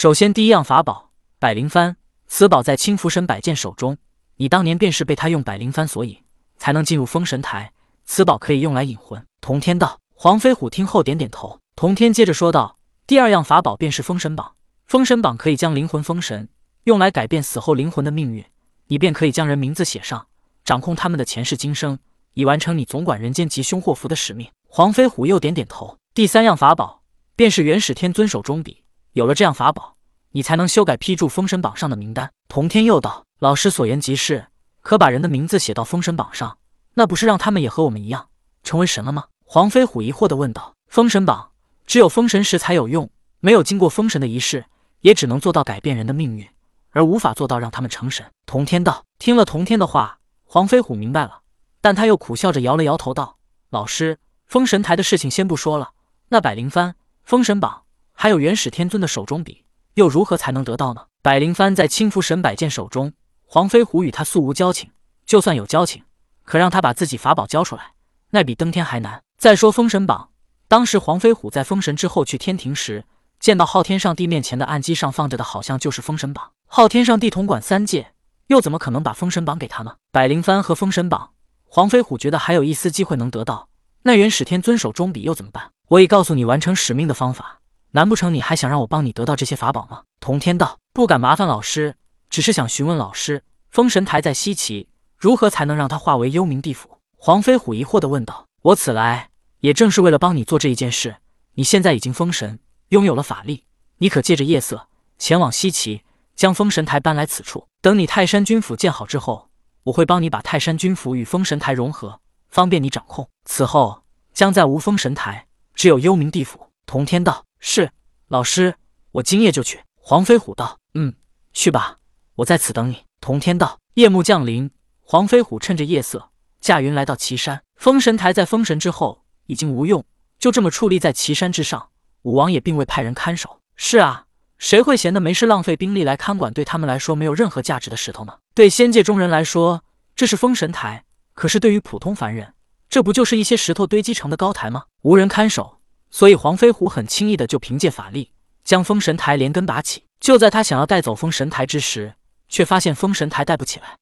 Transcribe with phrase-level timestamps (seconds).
[0.00, 1.96] 首先，第一样法宝百灵幡，
[2.28, 3.98] 此宝在青福神百剑手中，
[4.36, 6.16] 你当年便是被他用百灵幡所引，
[6.56, 7.72] 才能进入封神台。
[8.04, 9.26] 此宝可以用来引魂。
[9.40, 11.58] 童天道，黄飞虎听后点点头。
[11.74, 14.52] 童天接着说道：“第二样法宝便是封神榜，
[14.86, 16.48] 封神榜可以将灵魂封神，
[16.84, 18.44] 用来改变死后灵魂的命运。
[18.86, 20.28] 你便可以将人名字写上，
[20.64, 21.98] 掌控他们的前世今生，
[22.34, 25.98] 以完成你总管人间吉凶祸福的使命。”黄飞虎又点点头。
[26.14, 27.02] 第三样法宝
[27.34, 29.96] 便是元始天尊手中笔，有了这样法宝，
[30.32, 32.30] 你才能修改批注封神榜上的名单。
[32.48, 34.46] 童天又道：“老师所言极是，
[34.80, 36.58] 可把人的名字写到封神榜上，
[36.94, 38.28] 那不是让他们也和我们一样
[38.62, 41.52] 成为神了吗？”黄飞虎疑惑地问道：“封神榜
[41.86, 43.10] 只有封神时才有用，
[43.40, 44.66] 没有经过封神的仪式，
[45.00, 46.46] 也只能做到改变人的命运，
[46.90, 51.40] 而无法做到让他们成神。”童天道：“听了童天的话，黄飞虎明白了，
[51.80, 53.38] 但他又苦笑着摇了摇头道
[53.70, 55.92] ：‘老师，封神台的事情先不说了。’”
[56.30, 56.92] 那百灵幡、
[57.24, 57.84] 封神榜，
[58.20, 59.64] 还有元始天尊的手中笔，
[59.94, 61.02] 又如何才能得到呢？
[61.22, 63.12] 百灵幡在青福神百剑手中，
[63.46, 64.90] 黄飞虎与他素无交情，
[65.24, 66.02] 就算有交情，
[66.42, 67.92] 可让他把自己法宝交出来，
[68.30, 69.22] 那比登天还难。
[69.38, 70.30] 再说封神榜，
[70.66, 73.04] 当时黄飞虎在封神之后去天庭时，
[73.38, 76.50] 见到昊天上帝面前的案几上放着的，好像就是封神榜。
[76.66, 78.14] 昊天上帝统管三界，
[78.48, 79.94] 又怎么可能把封神榜给他呢？
[80.10, 81.30] 百灵幡和封神榜，
[81.68, 83.68] 黄飞虎觉得还有一丝机会能得到，
[84.02, 85.70] 那元始天尊手中笔又怎么办？
[85.90, 87.57] 我已告诉你完成使命的方法，
[87.92, 90.02] 难不成你还想让我帮你得到这些法宝吗？
[90.20, 91.96] 童天道不敢麻烦老师，
[92.28, 96.98] 只是想询问老师，封神台在西岐，如何才能让它化为幽冥地府？
[97.16, 98.46] 黄飞虎疑惑地问道。
[98.62, 101.16] 我此来也正是为了帮你做这一件事。
[101.54, 103.64] 你现在已经封神，拥有了法力，
[103.98, 106.02] 你可借着夜色前往西岐，
[106.36, 107.66] 将封神台搬来此处。
[107.80, 109.48] 等你泰山军府建好之后，
[109.84, 113.28] 我会帮你把泰山军府与封神台融合，方便你掌控。
[113.44, 114.02] 此后
[114.34, 115.46] 将再无封神台。
[115.74, 116.68] 只有幽冥地府。
[116.86, 117.90] 童天道：“是
[118.28, 118.74] 老师，
[119.12, 121.14] 我今夜就去。”黄飞虎道：“嗯，
[121.52, 121.98] 去吧，
[122.36, 127.62] 我在此等你。”童天道：“夜幕降临，黄飞虎趁着夜色驾云来到岐山。
[127.76, 130.04] 封神台在封神之后已经无用，
[130.38, 131.90] 就这么矗立在岐山之上。
[132.22, 133.60] 武王也并未派人看守。
[133.76, 138.38] 是啊，谁会闲得没事浪费兵力来看管对他们来说没有任何价值的石头呢？
[138.54, 139.84] 对仙界中人来说，
[140.16, 142.54] 这是封神台；可是对于普通凡人，
[142.88, 144.84] 这不就是一些石头堆积成的高台吗？
[145.02, 145.77] 无人看守，
[146.10, 148.32] 所以黄飞虎很轻易的就凭借法力
[148.64, 150.04] 将封神台连根拔起。
[150.20, 152.14] 就在他想要带走封神台之时，
[152.48, 153.96] 却发现封神台带不起来。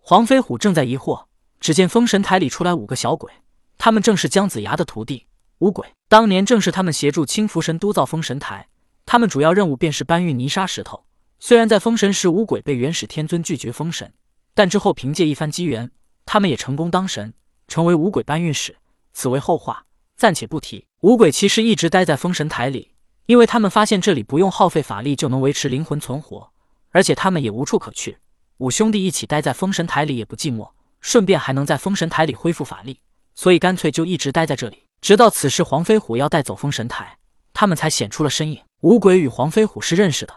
[0.00, 1.24] 黄飞虎正在疑惑，
[1.58, 3.32] 只见封神台里出来五个小鬼，
[3.78, 5.26] 他们正是姜子牙的徒弟
[5.58, 5.86] 五鬼。
[6.08, 8.68] 当年正是他们协助青福神督造封神台，
[9.06, 11.04] 他们主要任务便是搬运泥沙石头。
[11.38, 14.12] 虽然在封神时五鬼被元始天尊拒绝封神，
[14.54, 15.90] 但之后凭借一番机缘，
[16.26, 17.32] 他们也成功当神。
[17.68, 18.76] 成为五鬼搬运使，
[19.14, 19.86] 此为后话，
[20.22, 20.86] 暂且不提。
[21.00, 22.92] 五鬼其实一直待在封神台里，
[23.26, 26.52] 因为他们发现这里不用耗费法力就能维持灵魂存活，
[26.92, 28.18] 而且他们也无处可去。
[28.58, 33.00] 五兄弟一起待在封神台里也不寂寞，顺便还能在封神台里恢复法力，
[33.34, 34.84] 所以干脆就一直待在这里。
[35.00, 37.18] 直到此时黄飞虎要带走封神台，
[37.52, 38.60] 他们才显出了身影。
[38.82, 40.32] 五鬼与黄飞虎是认识的，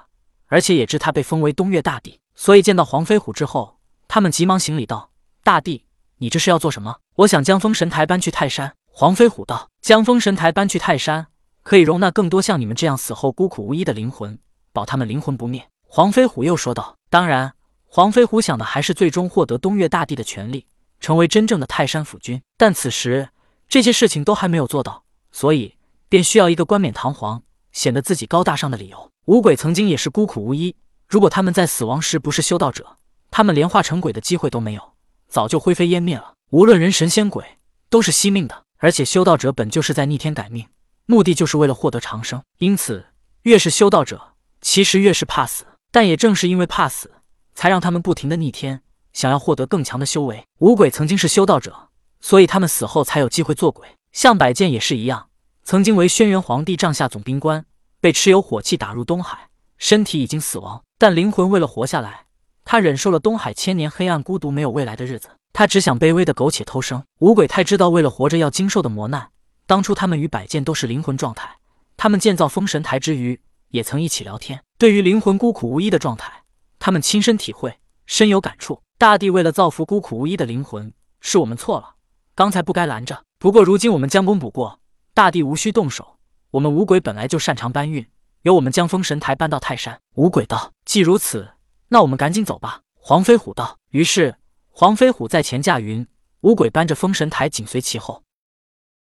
[0.47, 5.11] 而且也知他被封为东岳大帝，所以见到黄飞虎之后，他们急忙行礼道
[5.45, 5.85] ：“大帝。”
[6.17, 7.01] 你这是要做什么？
[7.17, 8.73] 我想将封神台搬去泰山。
[8.97, 11.27] 黄飞虎道：“将封神台搬去泰山，
[11.63, 14.39] 可以容纳更多像你们这样死后孤苦无依的灵魂，
[14.71, 17.55] 保他们灵魂不灭。”黄飞虎又说道：“当然，
[17.87, 20.65] 黄飞虎想的还是最终获得东岳大帝的权利，
[21.01, 22.41] 成为真正的泰山府君。
[22.57, 23.27] 但此时
[23.67, 25.75] 这些事情都还没有做到，所以
[26.07, 29.11] 便需要一个冠冕堂皇、显得自己高大上的理由。
[29.25, 30.73] 五鬼曾经也是孤苦无依，
[31.05, 32.95] 如果他们在死亡时不是修道者，
[33.29, 34.93] 他们连化成鬼的机会都没有。”
[35.27, 36.35] 早就灰飞烟灭了。
[36.51, 37.43] 无论人神仙鬼，
[37.89, 38.63] 都是惜命的。
[38.77, 40.67] 而且修道者本就是在逆天改命，
[41.05, 42.41] 目的就是为了获得长生。
[42.57, 43.05] 因此，
[43.43, 45.65] 越是修道者，其实越是怕死。
[45.91, 47.09] 但也正是因为怕死，
[47.53, 48.81] 才让他们不停的逆天，
[49.13, 50.45] 想要获得更强的修为。
[50.59, 51.87] 五鬼曾经是修道者，
[52.19, 53.87] 所以他们死后才有机会做鬼。
[54.11, 55.29] 像百剑也是一样，
[55.63, 57.65] 曾经为轩辕皇帝帐下总兵官，
[58.01, 59.47] 被蚩尤火器打入东海，
[59.77, 62.25] 身体已经死亡，但灵魂为了活下来。
[62.65, 67.01] 他忍受了东海千年黑暗、孤独、没有未来的日子，他只想卑微的苟且偷生。
[67.19, 69.29] 五鬼太知道为了活着要经受的磨难。
[69.65, 71.59] 当初他们与百剑都是灵魂状态，
[71.95, 74.61] 他们建造封神台之余，也曾一起聊天。
[74.77, 76.43] 对于灵魂孤苦无依的状态，
[76.77, 78.81] 他们亲身体会，深有感触。
[78.97, 80.91] 大帝为了造福孤苦无依的灵魂，
[81.21, 81.95] 是我们错了，
[82.35, 83.23] 刚才不该拦着。
[83.39, 84.81] 不过如今我们将功补过，
[85.13, 86.17] 大帝无需动手。
[86.51, 88.05] 我们五鬼本来就擅长搬运，
[88.41, 90.01] 由我们将封神台搬到泰山。
[90.15, 91.47] 五鬼道：既如此。
[91.87, 93.77] 那我们赶紧走吧。”黄飞虎道。
[93.91, 94.35] 于是
[94.77, 96.05] 黄飞虎在前驾云，
[96.41, 98.24] 五鬼搬着封神台紧随其后。